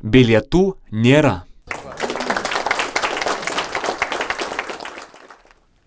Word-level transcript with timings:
Bilietų 0.00 0.78
nėra. 0.96 1.42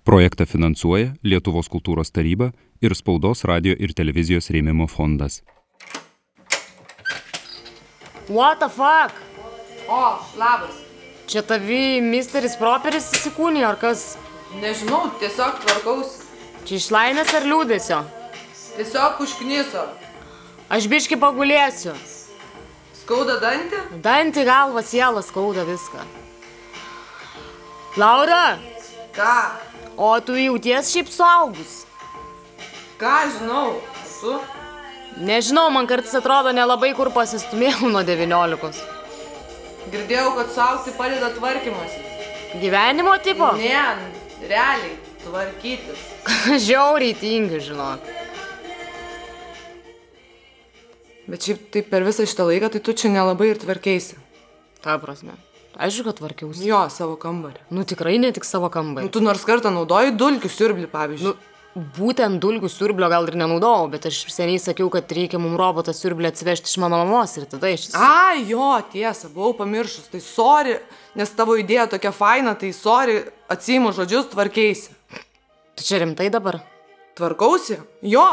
Projektą 0.05 0.45
finansuoja 0.45 1.15
Lietuvos 1.25 1.65
kultūros 1.65 2.13
taryba 2.13 2.51
ir 2.77 2.93
Spaudos 2.93 3.41
radio 3.49 3.73
ir 3.73 3.95
televizijos 3.97 4.51
rėmimo 4.53 4.85
fondas. 4.85 5.41
What 8.29 8.61
the 8.61 8.69
fuck? 8.69 9.17
O, 9.89 10.21
labas. 10.37 10.77
Čia 11.25 11.41
tavi 11.41 11.97
misteris 12.05 12.53
properis 12.59 13.09
įsikūnijo 13.17 13.65
ar 13.73 13.81
kas? 13.81 14.11
Nežinau, 14.61 15.07
tiesiog 15.17 15.57
tvarkausi. 15.65 16.21
Čia 16.69 16.77
iš 16.77 16.91
laimės 16.93 17.33
ar 17.33 17.49
liūdėsio? 17.49 18.03
Tiesiog 18.77 19.25
užkniso. 19.25 19.87
Aš 20.69 20.85
biški 20.91 21.17
pagulėsiu. 21.17 21.97
Skauda 23.03 23.35
dantį? 23.41 23.79
Dantį 24.03 24.43
galvą, 24.47 24.81
sielą 24.87 25.21
skauda 25.27 25.65
viską. 25.67 26.03
Laura, 27.99 28.57
Ką? 29.13 29.33
o 29.97 30.13
tu 30.23 30.37
jauties 30.39 30.89
šiaip 30.93 31.11
suaugus? 31.11 31.73
Ką 33.01 33.17
žinau? 33.35 33.81
Tu? 34.23 34.37
Nežinau, 35.19 35.67
man 35.75 35.85
kartais 35.85 36.15
atrodo 36.15 36.53
nelabai 36.55 36.93
kur 36.95 37.11
pasistumėjau 37.13 37.91
nuo 37.91 38.05
19. 38.07 38.79
Girdėjau, 39.91 40.29
kad 40.39 40.53
suaugti 40.55 40.93
padeda 40.95 41.33
tvarkymas. 41.35 41.97
Gyvenimo 42.63 43.17
tipo? 43.25 43.51
Ne, 43.59 43.83
realiai, 44.47 44.95
tvarkytis. 45.25 46.07
Žiauriai 46.69 47.17
tingi, 47.19 47.59
žinok. 47.67 48.07
Bet 51.27 51.45
šiaip 51.47 51.69
tai 51.71 51.81
per 51.87 52.03
visą 52.03 52.25
šitą 52.27 52.45
laiką, 52.49 52.69
tai 52.73 52.81
tu 52.83 52.93
čia 52.93 53.09
nelabai 53.13 53.53
ir 53.53 53.61
tvarkeisi. 53.61 54.17
Ta 54.83 54.97
prasme. 54.99 55.37
Aišku, 55.79 56.03
kad 56.09 56.19
tvarkiausi. 56.19 56.67
Jo, 56.67 56.83
savo 56.93 57.15
kambarį. 57.17 57.63
Nu 57.73 57.85
tikrai 57.87 58.17
ne 58.21 58.29
tik 58.35 58.43
savo 58.45 58.67
Nu, 58.67 58.73
kambarį. 58.75 59.09
tu 59.09 59.21
nors 59.23 59.41
kartą 59.47 59.71
naudoji 59.73 60.11
dulkių 60.19 60.51
siurblį, 60.51 60.89
pavyzdžiui. 60.91 61.31
Nu, 61.31 61.81
būtent 61.97 62.37
dulkių 62.43 62.69
siurblio 62.69 63.07
gal 63.09 63.25
ir 63.25 63.33
nenaudojau, 63.39 63.87
bet 63.89 64.05
aš 64.05 64.19
seniai 64.29 64.59
sakiau, 64.61 64.91
kad 64.93 65.09
reikia 65.09 65.39
mums 65.41 65.57
robotą 65.57 65.89
siurblį 65.95 66.29
atsivežti 66.29 66.69
iš 66.69 66.77
mano 66.83 66.99
mamos 67.01 67.33
ir 67.39 67.47
tada 67.49 67.71
iš... 67.73 67.87
A, 67.97 68.35
jo, 68.45 68.67
tiesa, 68.91 69.31
buvau 69.33 69.55
pamiršus. 69.57 70.11
Tai 70.13 70.21
sorry, 70.21 70.75
nes 71.17 71.33
tavo 71.33 71.55
idėja 71.57 71.87
tokia 71.95 72.11
faina, 72.13 72.53
tai 72.53 72.69
sorry, 72.77 73.23
atsiimu 73.49 73.95
žodžius, 73.97 74.29
tvarkeisi. 74.35 74.93
Tu 75.73 75.87
čia 75.87 76.03
rimtai 76.03 76.29
dabar? 76.29 76.59
Tvarkausi? 77.17 77.79
Jo. 78.05 78.27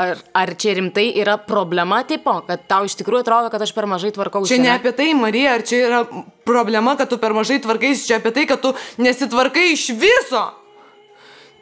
Ar, 0.00 0.16
ar 0.32 0.54
čia 0.56 0.72
rimtai 0.78 1.10
yra 1.20 1.34
problema 1.36 1.98
tipo, 2.08 2.32
kad 2.46 2.62
tau 2.66 2.86
iš 2.88 2.94
tikrųjų 2.96 3.26
atrodo, 3.26 3.50
kad 3.52 3.60
aš 3.60 3.74
per 3.76 3.84
mažai 3.86 4.08
tvarkausi? 4.16 4.48
Čia 4.54 4.62
ne 4.64 4.70
apie 4.72 4.92
tai, 4.96 5.10
Marija, 5.14 5.58
ar 5.58 5.62
čia 5.68 5.82
yra 5.90 6.00
problema, 6.48 6.94
kad 6.96 7.10
tu 7.12 7.18
per 7.20 7.34
mažai 7.36 7.60
tvarkaisi, 7.62 8.06
čia 8.08 8.16
apie 8.22 8.32
tai, 8.32 8.46
kad 8.48 8.62
tu 8.64 8.72
nesitvarkai 9.04 9.68
iš 9.74 9.90
viso. 10.00 10.42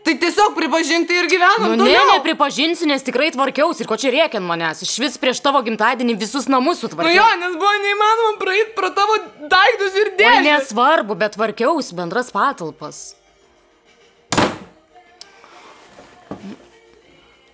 Tai 0.00 0.14
tiesiog 0.16 0.54
pripažink 0.56 1.04
tai 1.10 1.18
ir 1.20 1.26
gyvenam 1.28 1.74
Nu, 1.76 1.84
ne, 1.84 1.98
nepripažinsiu, 2.14 2.86
nes 2.88 3.02
tikrai 3.04 3.28
tvarkiausi 3.34 3.82
ir 3.84 3.88
ko 3.90 3.98
čia 4.00 4.08
rėkiant 4.14 4.46
manęs. 4.48 4.80
Iš 4.86 4.94
vis 5.02 5.18
prieš 5.20 5.42
tavo 5.44 5.60
gimtadienį 5.66 6.14
visus 6.22 6.46
namus 6.48 6.80
Nu 6.80 6.88
sutvarkiau. 6.88 7.12
jo, 7.18 7.26
nes 7.42 7.58
buvo 7.60 7.74
neįmanoma 7.84 8.38
praeiti 8.40 8.72
pro 8.78 8.88
tavo 8.96 9.18
daiktus 9.52 9.98
ir 10.00 10.14
dėžę. 10.16 10.40
nesvarbu, 10.46 11.18
bet 11.20 11.36
tvarkiausi 11.36 11.98
bendras 11.98 12.30
patalpas. 12.32 13.02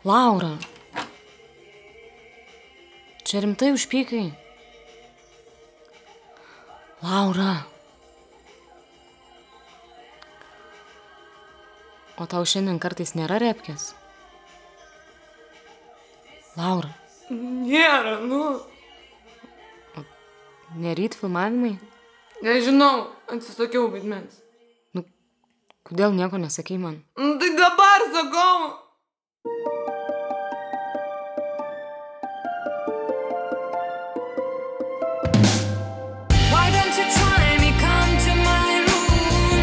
Laura. 0.07 0.55
Čia 3.27 3.41
rimtai 3.43 3.73
užpykai. 3.75 4.31
Laura. 7.03 7.67
O 12.16 12.25
tau 12.31 12.47
šiandien 12.47 12.78
kartais 12.81 13.12
nėra 13.19 13.41
repkės? 13.43 13.91
Laura, 16.56 16.89
Nėra, 17.28 18.15
nu. 18.22 18.39
neryt 20.81 21.19
filmavimai? 21.19 21.75
Nežinau, 22.47 23.11
atsisakiau 23.28 23.91
vaidmens. 23.93 24.39
Kodėl 25.87 26.15
nieko 26.16 26.39
nesakei 26.41 26.78
man? 26.81 27.03
Nu, 27.19 27.34
tai 27.43 27.50
dabar 27.59 28.06
sakau. 28.15 28.85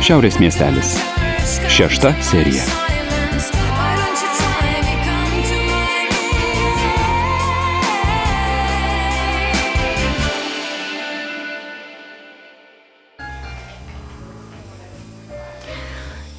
Šiaurės 0.03 0.35
miestelis. 0.35 0.97
Šešta 1.71 2.09
serija. 2.27 2.65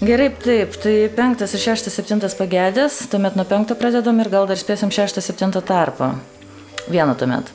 Gerai, 0.04 0.28
taip, 0.28 0.76
tai 0.76 1.08
penktas 1.16 1.56
ir 1.56 1.64
šeštas, 1.64 1.96
septintas 1.96 2.36
pagėdės, 2.36 3.06
tuomet 3.08 3.32
nuo 3.32 3.48
penkto 3.48 3.80
pradedam 3.80 4.20
ir 4.20 4.28
gal 4.28 4.44
dar 4.44 4.60
spėsim 4.60 4.92
šeštą, 4.92 5.24
septintą 5.24 5.64
tarpą. 5.64 6.18
Vieną 6.92 7.16
tuomet. 7.16 7.48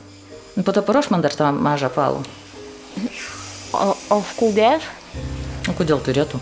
Po 0.58 0.74
to 0.74 0.82
paruoš 0.82 1.14
man 1.14 1.22
dar 1.22 1.38
tą 1.38 1.54
mažą 1.54 1.94
palų. 1.94 2.26
O, 3.70 3.92
o 4.10 4.24
skaudės? 4.34 4.96
O 5.70 5.74
kodėl 5.78 6.02
turėtų? 6.02 6.40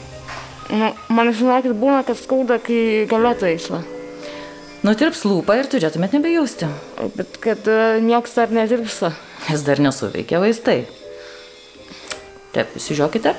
Nu, 0.72 0.92
man 1.12 1.30
žinokit, 1.36 1.74
būna, 1.76 2.00
kad 2.06 2.16
skauda, 2.16 2.58
kai 2.60 3.06
galėtų 3.08 3.48
eisla. 3.50 3.82
Nutirps 4.86 5.24
lūpą 5.26 5.56
ir 5.58 5.68
turėtumėt 5.68 6.14
nebejausti. 6.16 6.68
Bet 7.16 7.36
kad 7.42 7.66
uh, 7.68 7.98
nieks 8.04 8.36
dar 8.36 8.52
netirpsta. 8.54 9.12
Jis 9.48 9.64
dar 9.66 9.82
nesuveikia 9.82 10.40
vaistai. 10.40 10.82
Taip, 12.54 12.72
įsižiūrėkite. 12.78 13.34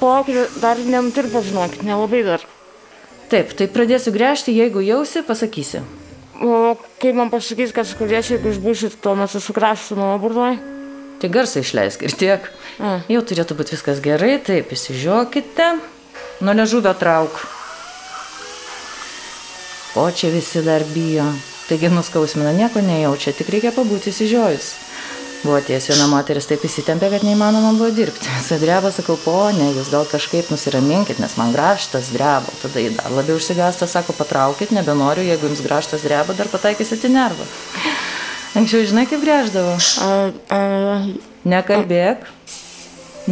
Palaukite, 0.00 0.46
dar 0.62 0.78
nenutirpa, 0.78 1.42
žinokit, 1.42 1.82
nelabai 1.86 2.22
dar. 2.26 2.44
Taip, 3.32 3.54
tai 3.58 3.66
pradėsiu 3.72 4.12
gręžti, 4.14 4.54
jeigu 4.54 4.84
jausi, 4.84 5.24
pasakysi. 5.26 5.82
O 6.42 6.76
kaip 7.02 7.16
man 7.18 7.32
pasakys, 7.32 7.74
kad 7.74 7.88
skaudės, 7.88 8.30
jeigu 8.34 8.52
išbūsit, 8.52 9.00
tuo 9.02 9.16
metu 9.18 9.42
sukrasiu 9.42 9.98
mano 9.98 10.20
burnoj? 10.22 10.60
Tai 11.22 11.30
garsą 11.30 11.60
išleisk 11.62 12.02
ir 12.02 12.14
tiek. 12.18 12.46
A. 12.82 12.96
Jau 13.06 13.20
turėtų 13.22 13.54
būti 13.54 13.76
viskas 13.76 14.00
gerai, 14.02 14.40
taip, 14.42 14.72
įsižiūrėkite. 14.74 15.68
Nuo 16.42 16.54
ležuvio 16.58 16.90
trauk. 16.98 17.36
O 19.94 20.08
čia 20.10 20.32
visi 20.34 20.64
dar 20.66 20.82
bijo. 20.90 21.28
Taigi 21.68 21.92
nuskausmina 21.92 22.50
nieko 22.56 22.82
nejaučia, 22.82 23.36
tik 23.38 23.52
reikia 23.54 23.70
pabūti 23.76 24.10
įsižiojus. 24.10 24.72
Buvo 25.44 25.60
ties 25.62 25.86
viena 25.90 26.08
moteris 26.10 26.46
taip 26.50 26.62
įsitempė, 26.66 27.12
kad 27.14 27.24
neįmanoma 27.26 27.70
buvo 27.78 27.92
dirbti. 27.94 28.30
Sadreba, 28.48 28.90
sakau, 28.94 29.14
ponė, 29.22 29.70
jūs 29.76 29.94
gal 29.94 30.06
kažkaip 30.10 30.50
nusiraminkit, 30.50 31.22
nes 31.22 31.38
man 31.38 31.54
graštas 31.54 32.10
dreba. 32.14 32.50
Tada 32.64 32.82
jį 32.82 32.96
dar 32.98 33.14
labiau 33.14 33.38
užsigąsta, 33.38 33.86
sako, 33.90 34.18
patraukit, 34.18 34.74
nebenoriu, 34.74 35.22
jeigu 35.30 35.52
jums 35.52 35.62
graštas 35.62 36.02
dreba, 36.02 36.34
dar 36.34 36.50
pataikysit 36.50 37.06
į 37.06 37.14
nervą. 37.14 37.46
Anksčiau 38.52 38.84
žinai, 38.84 39.06
kaip 39.08 39.22
grėždavo. 39.24 39.76
A, 40.04 40.08
a, 40.52 40.60
Nekalbėk. 41.48 42.26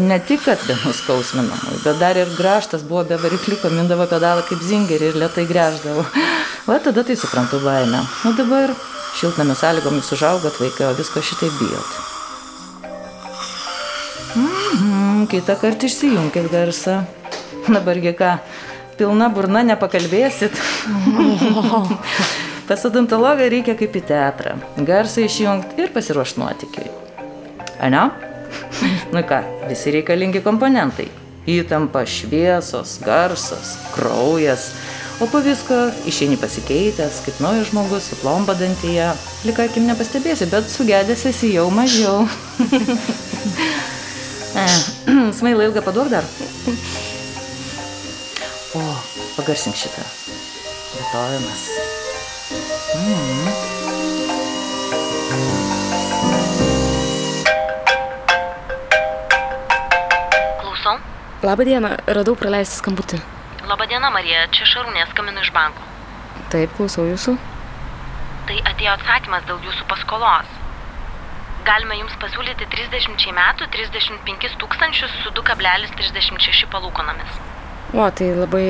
Ne 0.01 0.21
tik, 0.23 0.45
kad 0.47 0.61
nenuskausminamai, 0.69 1.81
bet 1.83 1.99
dar 1.99 2.19
ir 2.19 2.29
graštas 2.39 2.85
buvo 2.87 3.03
be 3.09 3.17
varikliuko, 3.19 3.73
mindavo 3.75 4.07
pedalą 4.07 4.45
kaip 4.47 4.63
zingerį 4.63 5.09
ir 5.11 5.19
lietai 5.19 5.49
grėždavo. 5.51 6.05
O 6.71 6.77
tada 6.79 7.03
tai 7.03 7.17
suprantu 7.19 7.59
baimę. 7.65 8.05
O 8.27 8.33
dabar 8.39 8.71
šiltnamio 9.19 9.57
sąlygomis 9.59 10.13
užaugot 10.15 10.61
vaikai, 10.63 10.87
o 10.93 10.95
visko 10.99 11.23
šitai 11.27 11.51
bijot. 11.59 11.91
Mhm, 14.39 15.27
kitą 15.33 15.59
kartą 15.59 15.91
išsijunkit 15.91 16.47
garsą. 16.55 17.01
Dabargi 17.67 18.15
ką, 18.15 18.37
pilna 18.97 19.27
burna 19.35 19.67
nepakalbėsit. 19.67 20.55
Pas 22.71 22.85
odontologą 22.87 23.49
reikia 23.51 23.73
kaip 23.75 23.97
į 23.99 24.01
teatrą. 24.07 24.53
Garsą 24.87 25.25
išjungti 25.27 25.83
ir 25.83 25.89
pasiruošti 25.91 26.39
nuotikiui. 26.39 26.85
Ane? 27.83 28.05
Nu 29.15 29.25
ką, 29.27 29.41
visi 29.67 29.91
reikalingi 29.97 30.39
komponentai. 30.45 31.09
Įtampa, 31.51 32.05
šviesos, 32.07 32.93
garsas, 33.03 33.73
kraujas. 33.91 34.69
O 35.19 35.27
po 35.27 35.41
visko 35.43 35.81
išeini 36.07 36.39
pasikeitęs, 36.39 37.19
kaip 37.27 37.43
naujas 37.43 37.73
žmogus, 37.73 38.07
su 38.13 38.21
plomba 38.23 38.55
dantyje. 38.55 39.11
Lik 39.49 39.59
akim 39.67 39.91
nepastebėsi, 39.91 40.47
bet 40.55 40.71
sugedęs 40.71 41.27
esi 41.33 41.51
jau 41.57 41.67
mažiau. 41.75 42.23
e, 44.63 44.69
smailą 45.41 45.73
ilgą 45.73 45.83
paduok 45.91 46.15
dar. 46.15 46.31
O, 48.79 48.87
pagarsink 49.41 49.75
šitą. 49.75 50.07
Rytojimas. 51.01 51.80
Labą 61.43 61.65
dieną, 61.65 61.89
radau 62.07 62.35
praleistą 62.37 62.77
skambutį. 62.83 63.19
Labadiena, 63.65 64.11
Marija, 64.13 64.43
čia 64.53 64.67
Šarūnė 64.69 65.07
skambinu 65.09 65.41
iš 65.41 65.49
banko. 65.55 65.87
Taip, 66.53 66.75
klausau 66.77 67.07
jūsų. 67.09 67.33
Tai 68.51 68.59
atėjo 68.69 68.93
atsakymas 68.99 69.47
dėl 69.49 69.63
jūsų 69.65 69.87
paskolos. 69.89 70.51
Galime 71.65 71.97
jums 71.97 72.19
pasiūlyti 72.21 72.69
30 72.75 73.33
metų 73.39 73.71
35 73.73 74.59
tūkstančius 74.61 75.17
su 75.23 75.33
2,36 75.39 76.69
palūkonomis. 76.75 77.41
O, 77.97 78.11
tai 78.13 78.31
labai... 78.37 78.65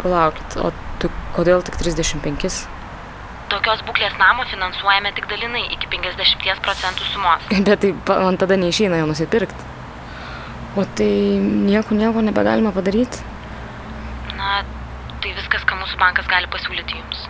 Palaukit, 0.00 0.58
o 0.64 0.72
tu 1.02 1.10
kodėl 1.36 1.62
tik 1.66 1.76
35? 1.80 2.64
Tokios 3.52 3.82
būklės 3.86 4.16
namo 4.18 4.46
finansuojame 4.50 5.12
tik 5.16 5.28
dalinai 5.30 5.66
iki 5.76 5.90
50 5.92 6.64
procentų 6.64 7.06
sumos. 7.12 7.48
Bet 7.68 7.84
tai 7.84 7.92
man 8.08 8.38
tada 8.40 8.58
neišeina 8.60 9.02
jo 9.02 9.08
nusipirkti. 9.10 9.72
O 10.74 10.82
tai 10.98 11.38
nieko, 11.38 11.94
nieko 11.94 12.24
nebegalima 12.24 12.72
padaryti? 12.74 13.22
Na, 14.34 14.64
tai 15.22 15.34
viskas, 15.36 15.62
ką 15.62 15.78
mūsų 15.78 16.00
bankas 16.00 16.26
gali 16.26 16.50
pasiūlyti 16.50 16.98
jums. 16.98 17.28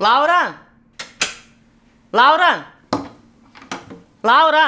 Laura! 0.00 0.40
Laura! 2.16 2.52
Laura! 4.24 4.66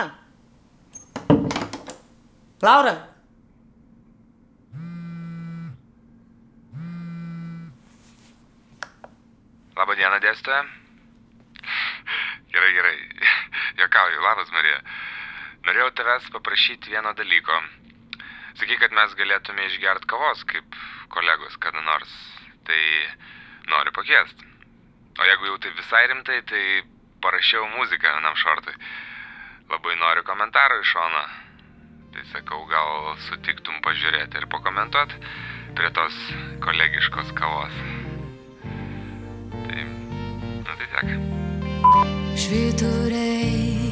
Laura! 2.60 3.07
Labą 9.88 9.96
dieną, 9.96 10.16
dėstytoja. 10.20 10.64
Gerai, 12.52 12.72
gerai. 12.76 12.96
Jokauju, 13.80 14.18
labas 14.20 14.50
Marija. 14.52 14.82
Norėjau 15.64 15.86
tavęs 15.96 16.26
paprašyti 16.34 16.92
vieno 16.92 17.14
dalyko. 17.16 17.56
Sakyk, 18.60 18.82
kad 18.82 18.92
mes 18.98 19.14
galėtume 19.16 19.64
išgerti 19.64 20.10
kavos 20.12 20.42
kaip 20.50 20.76
kolegos 21.14 21.56
kada 21.64 21.80
nors. 21.86 22.12
Tai 22.68 22.80
noriu 23.72 23.94
pakviesti. 23.96 24.44
O 25.16 25.28
jeigu 25.30 25.48
jau 25.48 25.56
tai 25.64 25.72
visai 25.78 26.02
rimtai, 26.12 26.42
tai 26.52 26.64
parašiau 27.24 27.64
muziką 27.78 28.12
vienam 28.18 28.36
šortui. 28.36 28.76
Labai 29.72 29.96
noriu 30.02 30.26
komentarų 30.28 30.82
iš 30.82 30.92
šono. 30.98 31.24
Tai 32.12 32.26
sakau, 32.34 32.60
gal 32.68 33.16
sutiktum 33.30 33.80
pažiūrėti 33.88 34.36
ir 34.36 34.50
pakomentuoti 34.52 35.24
prie 35.80 35.90
tos 35.96 36.20
kolegiškos 36.68 37.32
kavos. 37.40 37.80
Tai, 40.90 41.20
nu 42.50 42.72
tai 42.72 43.87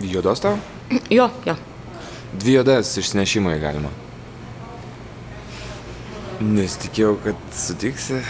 Juodos 0.00 0.40
tau? 0.40 0.58
Jo, 1.10 1.30
jo. 1.46 1.54
Dvi 2.36 2.58
juodas 2.58 2.90
išsinešimui 3.00 3.56
galima. 3.62 3.88
Nesitikėjau, 6.40 7.14
kad 7.24 7.46
sutiksi. 7.56 8.20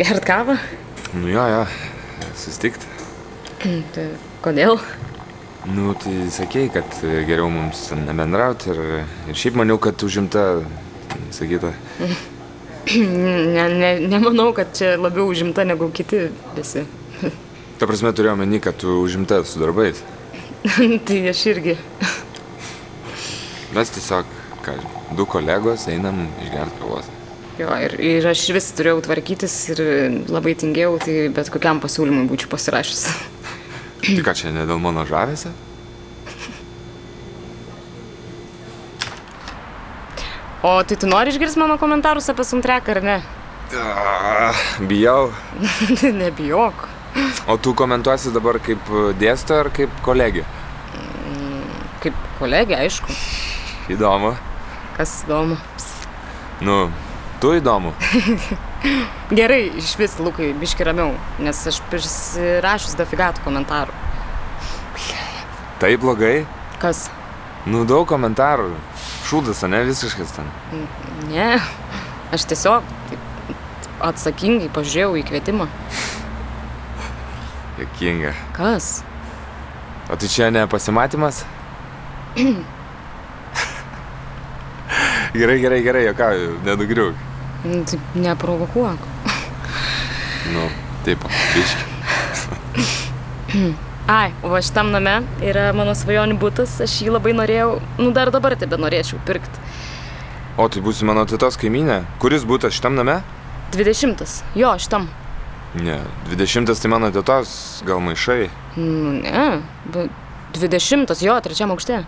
Gert 0.00 0.24
kavą? 0.26 0.56
Nu 1.14 1.30
jo, 1.30 1.44
jo, 1.52 1.62
susitikti. 2.34 2.90
Tai 3.94 4.08
kodėl? 4.42 4.80
Nu, 5.70 5.92
tai 6.02 6.16
sakei, 6.34 6.66
kad 6.72 6.98
geriau 7.02 7.46
mums 7.52 7.88
nebendrauti 7.94 8.72
ir, 8.74 8.82
ir 9.30 9.38
šiaip 9.38 9.58
maniau, 9.60 9.78
kad 9.82 10.02
užimta, 10.02 10.48
sakyta. 11.34 11.74
Ne, 12.88 13.64
ne, 13.68 13.90
nemanau, 14.08 14.50
kad 14.56 14.70
čia 14.72 14.94
labiau 14.96 15.28
užimta 15.28 15.66
negu 15.68 15.90
kiti 15.92 16.30
visi. 16.56 16.86
Ta 17.78 17.86
prasme 17.86 18.10
turėjau 18.10 18.34
meni, 18.40 18.58
kad 18.58 18.74
tu 18.74 18.96
užimta 19.04 19.38
su 19.46 19.60
darbais. 19.62 20.00
tai 21.06 21.20
aš 21.30 21.44
irgi. 21.52 21.76
Mes 23.76 23.92
tiesiog, 23.94 24.32
ką, 24.66 24.74
du 25.14 25.26
kolegos 25.30 25.86
einam 25.92 26.24
išgerti 26.42 26.82
kavos. 26.82 27.12
Jo, 27.58 27.70
ir, 27.82 27.94
ir 28.02 28.26
aš 28.30 28.44
vis 28.54 28.72
turėjau 28.78 28.98
tvarkytis 29.06 29.54
ir 29.74 29.84
labai 30.30 30.56
tingėjau, 30.58 30.98
tai 31.02 31.16
bet 31.34 31.50
kokiam 31.54 31.78
pasiūlymui 31.82 32.26
būčiau 32.30 32.50
pasirašęs. 32.50 33.06
Tai 34.02 34.18
ką 34.26 34.36
čia, 34.38 34.52
ne 34.54 34.66
dėl 34.66 34.82
mano 34.82 35.06
žavesio? 35.06 35.54
O 40.66 40.74
tai 40.82 40.98
tu 40.98 41.06
nori 41.06 41.30
išgirsti 41.30 41.62
mano 41.62 41.78
komentarus 41.78 42.26
apie 42.32 42.42
soundtracką 42.42 42.96
ar 42.96 43.04
ne? 43.06 43.18
Ah, 43.78 44.62
Bijau. 44.90 45.30
Nebijok. 46.22 46.87
O 47.48 47.56
tu 47.56 47.72
komentuosi 47.74 48.32
dabar 48.34 48.58
kaip 48.62 48.90
dėstytoja 49.20 49.64
ar 49.64 49.70
kaip 49.74 50.00
kolegė? 50.04 50.44
Kaip 52.02 52.18
kolegė, 52.38 52.76
aišku. 52.84 53.14
Įdomu. 53.92 54.34
Kas 54.98 55.22
įdomu. 55.24 55.56
Nu, 56.60 56.76
tu 57.40 57.54
įdomu. 57.56 57.94
Gerai, 59.38 59.62
iš 59.80 59.94
vis, 59.98 60.18
Lukai, 60.22 60.52
biški 60.58 60.86
ramiau, 60.86 61.14
nes 61.42 61.62
aš 61.70 61.80
prisirašius 61.90 62.98
dafigatų 62.98 63.44
komentarų. 63.46 63.96
Tai 65.78 65.90
blogai? 66.02 66.42
Kas? 66.82 67.06
Nu, 67.66 67.84
daug 67.86 68.06
komentarų. 68.10 68.72
Šūdas, 69.28 69.64
ne 69.70 69.82
visiškas 69.86 70.36
ten. 70.36 70.48
Ne, 71.30 71.50
aš 72.34 72.46
tiesiog 72.50 72.86
taip 73.10 73.58
atsakingai 74.08 74.70
pažiūrėjau 74.74 75.18
į 75.20 75.26
kvietimą. 75.28 75.68
Jokinga. 77.78 78.32
Kas? 78.56 79.02
O 80.10 80.16
tai 80.16 80.28
čia 80.28 80.50
ne 80.50 80.66
pasimatymas? 80.66 81.44
gerai, 85.38 85.58
gerai, 85.60 85.82
gerai, 85.82 86.04
jokauju, 86.06 86.58
nedugriuk. 86.64 87.14
Nu, 87.64 87.82
Taip, 87.84 88.00
neprovokuok. 88.14 88.98
Nu, 90.54 90.68
taip, 91.04 91.18
biški. 91.54 91.84
Ai, 94.08 94.32
o 94.42 94.56
šitam 94.62 94.88
name 94.94 95.18
yra 95.44 95.72
mano 95.76 95.92
svajonių 95.92 96.38
būtas, 96.40 96.78
aš 96.80 96.94
jį 97.04 97.12
labai 97.12 97.34
norėjau, 97.36 97.74
nu 98.00 98.08
dar 98.16 98.30
dabar 98.32 98.56
tebe 98.56 98.78
norėčiau 98.80 99.20
pirkti. 99.28 99.60
O 100.56 100.64
tai 100.72 100.80
būsi 100.82 101.04
mano 101.04 101.26
tėtos 101.28 101.58
kaiminė? 101.60 102.00
Kuris 102.22 102.46
būtas 102.48 102.72
šitam 102.78 102.96
name? 102.96 103.20
20. 103.76 104.24
Jo, 104.56 104.72
šitam. 104.80 105.10
Ne, 105.76 105.98
20 106.30 106.72
tai 106.80 106.88
mano 106.88 107.10
tėtos, 107.12 107.82
gal 107.84 108.00
maišai. 108.00 108.48
Nu, 108.80 109.18
ne. 109.20 109.48
bet 109.92 110.08
20. 110.56 111.12
Jo, 111.20 111.36
trečiam 111.44 111.74
aukšte. 111.74 112.00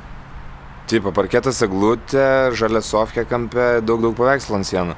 Taip, 0.90 1.06
parketas 1.14 1.60
eglutė, 1.62 2.50
žalia 2.56 2.80
sofkė 2.82 3.26
kampe, 3.28 3.66
daug 3.84 4.00
daug 4.02 4.16
paveikslų 4.18 4.56
ant 4.58 4.66
sienų. 4.66 4.96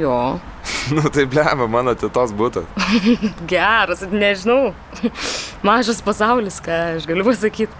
Jo. 0.00 0.16
nu 0.96 1.04
tai 1.14 1.24
bleba, 1.30 1.68
mano 1.70 1.94
tėtos 1.98 2.34
būtas. 2.36 2.66
Geras, 3.52 4.02
nežinau. 4.10 4.74
Mažas 5.66 6.02
pasaulis, 6.04 6.58
ką 6.64 6.82
aš 6.98 7.08
galiu 7.08 7.24
pasakyti. 7.30 7.72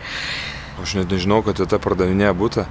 Aš 0.80 0.97
net 0.97 1.12
nežinau, 1.12 1.42
kad 1.44 1.59
tėta 1.61 1.82
pardavinėja 1.82 2.32
būtą. 2.37 2.64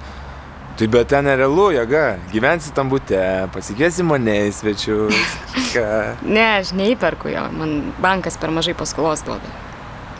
Tai 0.80 0.86
bet 0.88 1.10
ten 1.12 1.26
nerealu, 1.28 1.66
jėga. 1.74 2.02
Gyvensi 2.32 2.70
tam 2.72 2.88
būte, 2.88 3.18
pasikviesi 3.52 4.00
mane 4.00 4.32
į 4.46 4.52
svečius. 4.56 5.34
Ką? 5.74 5.82
Ne, 6.36 6.46
aš 6.62 6.70
neįperku 6.72 7.28
jo, 7.28 7.42
man 7.52 7.90
bankas 8.00 8.40
per 8.40 8.48
mažai 8.48 8.72
paskolos 8.72 9.20
duoda. 9.26 9.44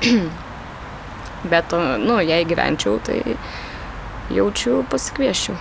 Bet, 1.51 1.73
nu, 2.05 2.19
jei 2.21 2.45
gyvenčiau, 2.45 3.01
tai 3.01 3.23
jaučiu 4.29 4.83
pasikvieščiau. 4.93 5.57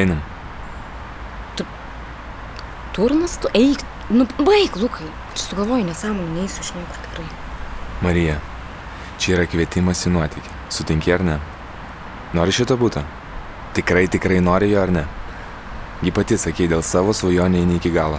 Einam. 0.00 0.24
Turnas, 2.96 3.36
tu 3.42 3.52
eik, 3.52 3.84
nu, 4.08 4.24
baig, 4.40 4.80
Lukai. 4.80 5.10
Čia 5.34 5.50
sugalvoju 5.50 5.90
nesąmonį, 5.90 6.38
neįsiu 6.40 6.64
iš 6.64 6.72
niekur 6.78 7.04
tikrai. 7.04 7.28
Marija, 8.06 8.40
čia 9.20 9.36
yra 9.36 9.50
kvietimas 9.50 10.06
į 10.08 10.14
nuotykį. 10.16 10.62
Sutinki 10.72 11.12
ar 11.12 11.26
ne? 11.26 11.42
Nori 12.34 12.52
šito 12.54 12.76
būtą? 12.80 13.02
Tikrai, 13.74 14.06
tikrai 14.10 14.40
nori 14.42 14.70
jo 14.72 14.82
ar 14.82 14.90
ne? 14.94 15.04
Ji 16.04 16.10
pati 16.14 16.36
sakė, 16.38 16.66
dėl 16.70 16.82
savo 16.84 17.14
svajonė 17.14 17.60
eini 17.62 17.78
iki 17.78 17.90
galo. 17.94 18.18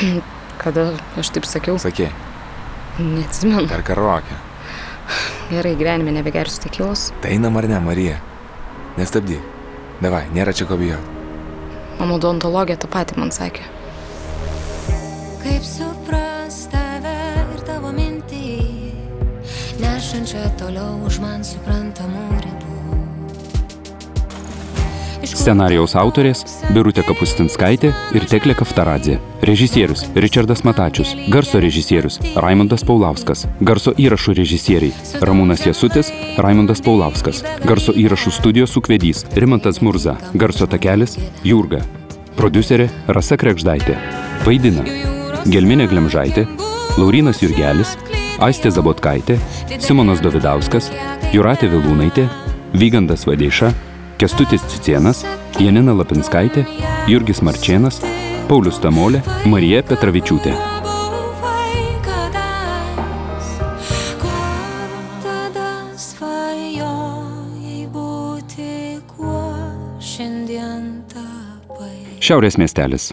Kada 0.62 0.90
aš 1.20 1.30
taip 1.36 1.46
sakiau, 1.48 1.78
Sakė, 1.80 2.10
neatsimenu. 3.00 3.68
per 3.70 3.82
karaokę. 3.86 4.36
Gerai, 5.50 5.72
gyvenime 5.76 6.12
nebegersiu 6.14 6.62
tekilos. 6.66 7.08
Tai 7.22 7.32
einam 7.34 7.56
ar 7.58 7.66
ne, 7.68 7.78
Marija? 7.82 8.18
Nestabdy. 8.98 9.38
Davai, 10.00 10.26
nėra 10.36 10.52
čia 10.56 10.66
ko 10.68 10.76
bijoti. 10.80 11.16
Mano 12.00 12.16
odontologė 12.16 12.76
tą 12.80 12.88
patį 12.92 13.18
man 13.20 13.32
sakė. 13.34 13.64
Kaip 15.42 15.64
supras 15.66 16.62
tave 16.72 17.16
ir 17.56 17.64
tavo 17.68 17.90
mintį, 17.92 18.44
nešančią 19.82 20.46
toliau 20.60 20.96
už 21.08 21.18
man 21.24 21.44
suprantamų 21.44 22.29
Scenarijaus 25.40 25.94
autorės 25.96 26.42
Birutė 26.74 27.00
Kapustinskaitė 27.06 27.94
ir 28.12 28.24
Teklė 28.28 28.52
Kaftaradzė. 28.58 29.14
Režisierius 29.48 30.02
Richardas 30.12 30.60
Matačius. 30.68 31.14
Garso 31.32 31.62
režisierius 31.64 32.18
Raimondas 32.36 32.84
Paulauskas. 32.84 33.46
Garso 33.64 33.94
įrašų 33.96 34.34
režisieriai 34.36 34.92
Ramūnas 35.24 35.64
Jasutis, 35.64 36.12
Raimondas 36.36 36.84
Paulauskas. 36.84 37.40
Garso 37.64 37.96
įrašų 37.96 38.34
studijos 38.36 38.76
sukvedys 38.76 39.24
Rimantas 39.32 39.80
Murza. 39.80 40.18
Garso 40.36 40.68
takelis 40.68 41.16
Jurga. 41.40 41.80
Producerė 42.36 42.90
Rasa 43.08 43.40
Krekždaitė. 43.40 43.96
Vaidina 44.44 44.84
Gelminė 45.48 45.88
Glemžaitė, 45.88 46.44
Laurinas 47.00 47.40
Jurgelis, 47.40 47.96
Aistė 48.44 48.76
Zabotkaitė, 48.76 49.40
Simonas 49.80 50.20
Davidauskas, 50.20 50.92
Juratė 51.32 51.72
Vilūnaitė, 51.72 52.28
Vygandas 52.76 53.24
Vadeiša, 53.28 53.72
Kestutis 54.20 54.60
Cicienas, 54.68 55.22
Janina 55.56 55.94
Lapinskaitė, 55.96 56.66
Jurgis 57.08 57.38
Marčėnas, 57.40 58.02
Paulius 58.50 58.76
Tamolė, 58.84 59.22
Marija 59.48 59.80
Petravičiūtė. 59.88 60.52
Šiaurės 72.20 72.60
miestelis. 72.60 73.08